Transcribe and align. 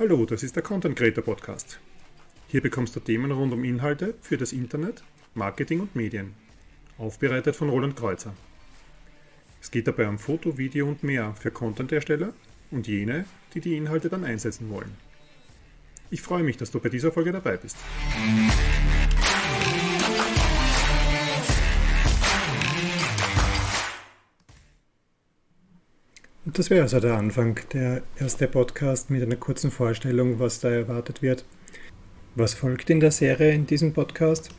Hallo, 0.00 0.24
das 0.24 0.42
ist 0.42 0.56
der 0.56 0.62
Content 0.62 0.96
Creator 0.96 1.22
Podcast. 1.22 1.78
Hier 2.48 2.62
bekommst 2.62 2.96
du 2.96 3.00
Themen 3.00 3.32
rund 3.32 3.52
um 3.52 3.64
Inhalte 3.64 4.14
für 4.22 4.38
das 4.38 4.54
Internet, 4.54 5.04
Marketing 5.34 5.80
und 5.80 5.94
Medien. 5.94 6.32
Aufbereitet 6.96 7.54
von 7.54 7.68
Roland 7.68 7.96
Kreuzer. 7.96 8.32
Es 9.60 9.70
geht 9.70 9.86
dabei 9.86 10.08
um 10.08 10.18
Foto, 10.18 10.56
Video 10.56 10.88
und 10.88 11.02
mehr 11.02 11.34
für 11.38 11.50
Content-Ersteller 11.50 12.32
und 12.70 12.88
jene, 12.88 13.26
die 13.52 13.60
die 13.60 13.76
Inhalte 13.76 14.08
dann 14.08 14.24
einsetzen 14.24 14.70
wollen. 14.70 14.96
Ich 16.10 16.22
freue 16.22 16.44
mich, 16.44 16.56
dass 16.56 16.70
du 16.70 16.80
bei 16.80 16.88
dieser 16.88 17.12
Folge 17.12 17.32
dabei 17.32 17.58
bist. 17.58 17.76
Und 26.50 26.58
das 26.58 26.68
wäre 26.68 26.82
also 26.82 26.98
der 26.98 27.16
Anfang, 27.16 27.60
der 27.72 28.02
erste 28.18 28.48
Podcast 28.48 29.08
mit 29.08 29.22
einer 29.22 29.36
kurzen 29.36 29.70
Vorstellung, 29.70 30.40
was 30.40 30.58
da 30.58 30.68
erwartet 30.68 31.22
wird. 31.22 31.44
Was 32.34 32.54
folgt 32.54 32.90
in 32.90 32.98
der 32.98 33.12
Serie 33.12 33.52
in 33.52 33.68
diesem 33.68 33.92
Podcast? 33.92 34.50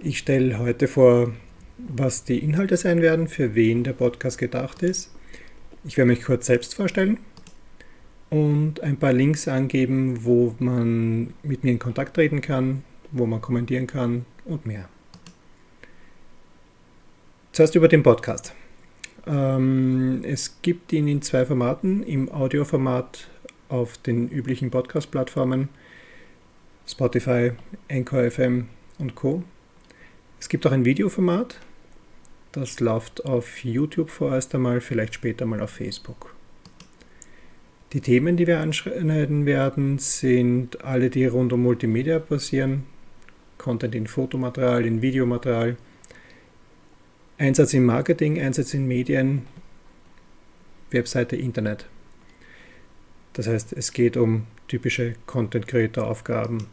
Ich 0.00 0.18
stelle 0.18 0.58
heute 0.58 0.88
vor, 0.88 1.32
was 1.78 2.24
die 2.24 2.40
Inhalte 2.40 2.76
sein 2.76 3.00
werden, 3.00 3.28
für 3.28 3.54
wen 3.54 3.84
der 3.84 3.92
Podcast 3.92 4.38
gedacht 4.38 4.82
ist. 4.82 5.12
Ich 5.84 5.96
werde 5.96 6.08
mich 6.08 6.24
kurz 6.24 6.46
selbst 6.46 6.74
vorstellen 6.74 7.18
und 8.30 8.80
ein 8.80 8.96
paar 8.96 9.12
Links 9.12 9.46
angeben, 9.46 10.24
wo 10.24 10.56
man 10.58 11.32
mit 11.44 11.62
mir 11.62 11.70
in 11.70 11.78
Kontakt 11.78 12.14
treten 12.14 12.40
kann, 12.40 12.82
wo 13.12 13.24
man 13.24 13.40
kommentieren 13.40 13.86
kann 13.86 14.26
und 14.44 14.66
mehr. 14.66 14.88
Zuerst 17.52 17.76
über 17.76 17.86
den 17.86 18.02
Podcast. 18.02 18.52
Ähm, 19.26 20.22
es 20.24 20.62
gibt 20.62 20.92
ihn 20.92 21.08
in 21.08 21.22
zwei 21.22 21.44
Formaten, 21.44 22.02
im 22.02 22.30
Audioformat 22.30 23.28
auf 23.68 23.98
den 23.98 24.28
üblichen 24.28 24.70
Podcast-Plattformen 24.70 25.68
Spotify, 26.86 27.52
Anchor 27.90 28.30
FM 28.30 28.68
und 28.98 29.14
Co. 29.14 29.44
Es 30.40 30.48
gibt 30.48 30.66
auch 30.66 30.72
ein 30.72 30.84
Videoformat, 30.84 31.60
das 32.52 32.80
läuft 32.80 33.24
auf 33.24 33.64
YouTube 33.64 34.10
vorerst 34.10 34.54
einmal, 34.54 34.80
vielleicht 34.80 35.14
später 35.14 35.46
mal 35.46 35.60
auf 35.60 35.70
Facebook. 35.70 36.34
Die 37.92 38.00
Themen, 38.00 38.36
die 38.36 38.46
wir 38.46 38.60
anschneiden 38.60 39.46
werden, 39.46 39.98
sind 39.98 40.84
alle, 40.84 41.10
die 41.10 41.26
rund 41.26 41.52
um 41.52 41.62
Multimedia 41.62 42.18
basieren. 42.18 42.84
Content 43.58 43.94
in 43.94 44.06
Fotomaterial, 44.06 44.86
in 44.86 45.02
Videomaterial, 45.02 45.76
Einsatz 47.40 47.72
im 47.72 47.86
Marketing, 47.86 48.38
Einsatz 48.38 48.74
in 48.74 48.86
Medien, 48.86 49.46
Webseite, 50.90 51.36
Internet. 51.36 51.86
Das 53.32 53.46
heißt, 53.46 53.72
es 53.72 53.94
geht 53.94 54.18
um 54.18 54.46
typische 54.68 55.14
Content 55.24 55.66
Creator 55.66 56.06
Aufgaben. 56.06 56.66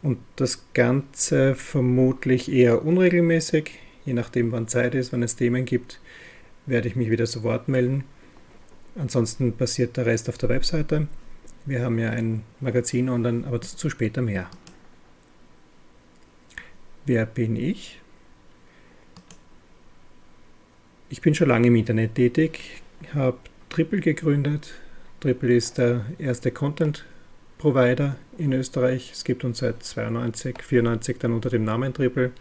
Und 0.00 0.20
das 0.36 0.64
Ganze 0.72 1.54
vermutlich 1.54 2.50
eher 2.50 2.82
unregelmäßig, 2.82 3.72
je 4.06 4.14
nachdem 4.14 4.52
wann 4.52 4.68
Zeit 4.68 4.94
ist, 4.94 5.12
wann 5.12 5.22
es 5.22 5.36
Themen 5.36 5.66
gibt, 5.66 6.00
werde 6.64 6.88
ich 6.88 6.96
mich 6.96 7.10
wieder 7.10 7.26
zu 7.26 7.42
Wort 7.42 7.68
melden. 7.68 8.04
Ansonsten 8.96 9.52
passiert 9.52 9.98
der 9.98 10.06
Rest 10.06 10.30
auf 10.30 10.38
der 10.38 10.48
Webseite. 10.48 11.08
Wir 11.66 11.82
haben 11.82 11.98
ja 11.98 12.08
ein 12.08 12.42
Magazin 12.58 13.10
online, 13.10 13.46
aber 13.46 13.58
dazu 13.58 13.90
später 13.90 14.22
mehr. 14.22 14.48
Wer 17.04 17.26
bin 17.26 17.56
ich? 17.56 18.00
Ich 21.14 21.20
bin 21.20 21.32
schon 21.32 21.46
lange 21.46 21.68
im 21.68 21.76
Internet 21.76 22.16
tätig, 22.16 22.82
habe 23.14 23.38
Triple 23.70 24.00
gegründet. 24.00 24.74
Triple 25.20 25.54
ist 25.54 25.78
der 25.78 26.06
erste 26.18 26.50
Content 26.50 27.04
Provider 27.56 28.16
in 28.36 28.52
Österreich. 28.52 29.12
Es 29.12 29.22
gibt 29.22 29.44
uns 29.44 29.58
seit 29.58 29.80
92, 29.84 30.60
94 30.60 31.18
dann 31.20 31.30
unter 31.30 31.50
dem 31.50 31.62
Namen 31.62 31.94
Triple. 31.94 32.32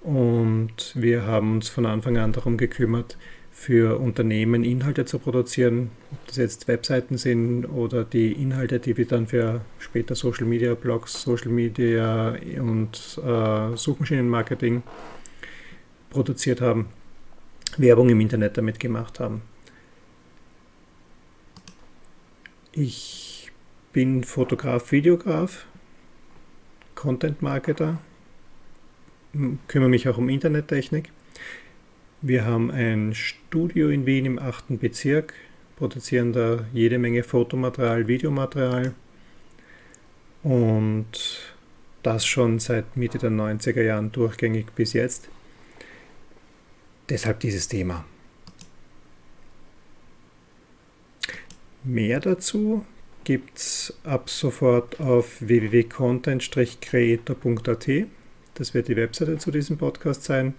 Und 0.00 0.94
wir 0.94 1.26
haben 1.26 1.56
uns 1.56 1.68
von 1.68 1.84
Anfang 1.84 2.16
an 2.16 2.32
darum 2.32 2.56
gekümmert, 2.56 3.18
für 3.50 4.00
Unternehmen 4.00 4.64
Inhalte 4.64 5.04
zu 5.04 5.18
produzieren, 5.18 5.90
ob 6.12 6.26
das 6.28 6.36
jetzt 6.36 6.68
Webseiten 6.68 7.18
sind 7.18 7.66
oder 7.66 8.04
die 8.04 8.32
Inhalte, 8.32 8.78
die 8.78 8.96
wir 8.96 9.04
dann 9.04 9.26
für 9.26 9.60
später 9.78 10.14
Social 10.14 10.46
Media 10.46 10.72
Blogs, 10.72 11.20
Social 11.20 11.50
Media 11.50 12.38
und 12.58 13.20
äh, 13.22 13.76
Suchmaschinenmarketing 13.76 14.82
produziert 16.08 16.62
haben. 16.62 16.88
Werbung 17.78 18.08
im 18.10 18.20
Internet 18.20 18.58
damit 18.58 18.78
gemacht 18.78 19.20
haben. 19.20 19.42
Ich 22.72 23.50
bin 23.92 24.24
Fotograf, 24.24 24.92
Videograf, 24.92 25.66
Content 26.94 27.42
Marketer, 27.42 27.98
kümmere 29.68 29.90
mich 29.90 30.08
auch 30.08 30.18
um 30.18 30.28
Internettechnik. 30.28 31.10
Wir 32.20 32.44
haben 32.44 32.70
ein 32.70 33.14
Studio 33.14 33.88
in 33.88 34.06
Wien 34.06 34.24
im 34.24 34.38
8. 34.38 34.80
Bezirk, 34.80 35.34
produzieren 35.76 36.32
da 36.32 36.64
jede 36.72 36.98
Menge 36.98 37.22
Fotomaterial, 37.24 38.06
Videomaterial 38.06 38.94
und 40.42 41.52
das 42.02 42.24
schon 42.26 42.58
seit 42.58 42.96
Mitte 42.96 43.18
der 43.18 43.30
90er 43.30 43.82
Jahren 43.82 44.12
durchgängig 44.12 44.66
bis 44.74 44.92
jetzt. 44.92 45.28
Deshalb 47.12 47.38
dieses 47.40 47.68
Thema. 47.68 48.04
Mehr 51.84 52.20
dazu 52.20 52.86
gibt 53.24 53.58
es 53.58 53.94
ab 54.02 54.30
sofort 54.30 54.98
auf 54.98 55.42
www.content-creator.at. 55.42 57.88
Das 58.54 58.72
wird 58.72 58.88
die 58.88 58.96
Webseite 58.96 59.36
zu 59.36 59.50
diesem 59.50 59.76
Podcast 59.76 60.24
sein 60.24 60.54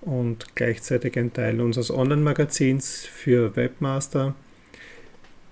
und 0.00 0.54
gleichzeitig 0.54 1.18
ein 1.18 1.32
Teil 1.32 1.60
unseres 1.60 1.90
Online-Magazins 1.90 3.04
für 3.04 3.56
Webmaster. 3.56 4.36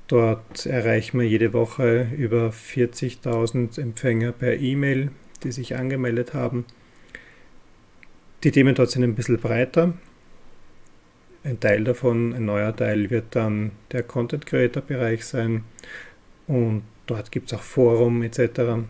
Dort 0.07 0.67
erreichen 0.67 1.19
wir 1.19 1.27
jede 1.27 1.53
Woche 1.53 2.13
über 2.17 2.51
40.000 2.51 3.81
Empfänger 3.81 4.31
per 4.31 4.57
E-Mail, 4.57 5.11
die 5.43 5.51
sich 5.51 5.75
angemeldet 5.75 6.33
haben. 6.33 6.65
Die 8.45 8.53
Themen 8.53 8.77
dort 8.77 8.93
sind 8.93 9.03
ein 9.03 9.17
bisschen 9.17 9.41
breiter. 9.41 9.95
Ein 11.47 11.61
Teil 11.61 11.85
davon, 11.85 12.33
ein 12.33 12.47
neuer 12.47 12.75
Teil 12.75 13.11
wird 13.11 13.37
dann 13.37 13.73
der 13.93 14.03
Content 14.03 14.47
Creator 14.47 14.83
Bereich 14.83 15.27
sein 15.27 15.65
und 16.47 16.85
dort 17.05 17.31
gibt 17.31 17.53
es 17.53 17.59
auch 17.59 17.63
Forum 17.63 18.23
etc. 18.23 18.87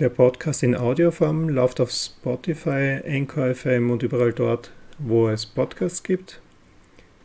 Der 0.00 0.08
Podcast 0.08 0.64
in 0.64 0.74
Audioform 0.74 1.48
läuft 1.48 1.80
auf 1.80 1.92
Spotify, 1.92 2.98
Anchor 3.06 3.54
FM 3.54 3.92
und 3.92 4.02
überall 4.02 4.32
dort, 4.32 4.72
wo 4.98 5.28
es 5.28 5.46
Podcasts 5.46 6.02
gibt. 6.02 6.40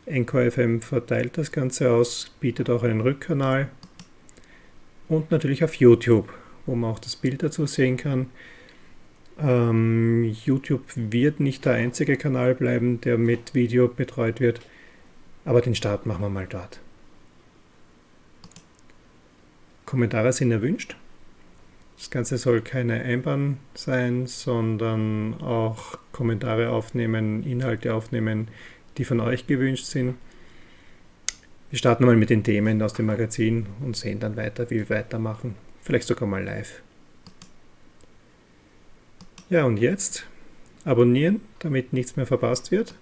Anchor 0.08 0.48
FM 0.48 0.80
verteilt 0.80 1.36
das 1.36 1.50
Ganze 1.50 1.90
aus, 1.90 2.30
bietet 2.38 2.70
auch 2.70 2.84
einen 2.84 3.00
Rückkanal 3.00 3.68
und 5.08 5.32
natürlich 5.32 5.64
auf 5.64 5.74
YouTube, 5.74 6.32
wo 6.66 6.76
man 6.76 6.92
auch 6.92 7.00
das 7.00 7.16
Bild 7.16 7.42
dazu 7.42 7.66
sehen 7.66 7.96
kann. 7.96 8.26
Ähm, 9.38 10.34
YouTube 10.44 10.84
wird 10.94 11.40
nicht 11.40 11.64
der 11.64 11.74
einzige 11.74 12.16
Kanal 12.16 12.54
bleiben, 12.54 13.00
der 13.00 13.18
mit 13.18 13.54
Video 13.54 13.88
betreut 13.88 14.40
wird, 14.40 14.60
aber 15.44 15.60
den 15.60 15.74
Start 15.74 16.06
machen 16.06 16.22
wir 16.22 16.28
mal 16.28 16.46
dort. 16.46 16.80
Kommentare 19.86 20.32
sind 20.32 20.50
erwünscht. 20.50 20.96
Das 21.96 22.10
Ganze 22.10 22.38
soll 22.38 22.60
keine 22.60 23.02
Einbahn 23.02 23.58
sein, 23.74 24.26
sondern 24.26 25.40
auch 25.40 25.98
Kommentare 26.12 26.70
aufnehmen, 26.70 27.44
Inhalte 27.44 27.94
aufnehmen, 27.94 28.48
die 28.98 29.04
von 29.04 29.20
euch 29.20 29.46
gewünscht 29.46 29.84
sind. 29.84 30.16
Wir 31.70 31.78
starten 31.78 32.04
mal 32.04 32.16
mit 32.16 32.30
den 32.30 32.44
Themen 32.44 32.80
aus 32.82 32.92
dem 32.92 33.06
Magazin 33.06 33.66
und 33.84 33.96
sehen 33.96 34.20
dann 34.20 34.36
weiter, 34.36 34.70
wie 34.70 34.76
wir 34.76 34.90
weitermachen. 34.90 35.56
Vielleicht 35.82 36.06
sogar 36.06 36.28
mal 36.28 36.42
live. 36.42 36.83
Ja, 39.50 39.64
und 39.64 39.78
jetzt 39.78 40.26
abonnieren, 40.84 41.40
damit 41.58 41.92
nichts 41.92 42.16
mehr 42.16 42.26
verpasst 42.26 42.70
wird. 42.70 42.94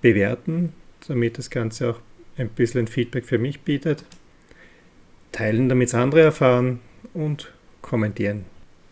Bewerten, 0.00 0.72
damit 1.08 1.38
das 1.38 1.50
Ganze 1.50 1.90
auch 1.90 2.00
ein 2.36 2.48
bisschen 2.48 2.86
Feedback 2.86 3.24
für 3.24 3.38
mich 3.38 3.60
bietet. 3.60 4.04
Teilen, 5.32 5.68
damit 5.68 5.88
es 5.88 5.94
andere 5.94 6.22
erfahren 6.22 6.80
und 7.14 7.52
kommentieren. 7.82 8.44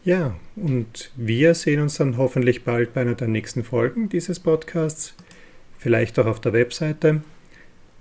Ja, 0.04 0.36
und 0.56 1.10
wir 1.16 1.54
sehen 1.54 1.80
uns 1.80 1.96
dann 1.96 2.18
hoffentlich 2.18 2.64
bald 2.64 2.92
bei 2.92 3.00
einer 3.00 3.14
der 3.14 3.28
nächsten 3.28 3.64
Folgen 3.64 4.08
dieses 4.08 4.38
Podcasts. 4.38 5.14
Vielleicht 5.78 6.18
auch 6.18 6.26
auf 6.26 6.40
der 6.40 6.52
Webseite. 6.52 7.22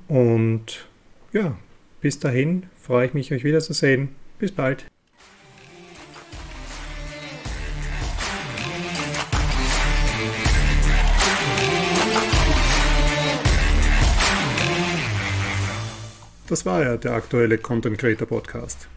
Und 0.08 0.88
ja, 1.32 1.58
bis 2.02 2.20
dahin 2.20 2.64
freue 2.82 3.08
ich 3.08 3.14
mich, 3.14 3.32
euch 3.32 3.44
wiederzusehen. 3.44 4.10
Bis 4.38 4.52
bald. 4.52 4.86
Das 16.48 16.66
war 16.66 16.84
ja 16.84 16.98
der 16.98 17.14
aktuelle 17.14 17.58
Content 17.58 17.98
Creator 17.98 18.28
Podcast. 18.28 18.90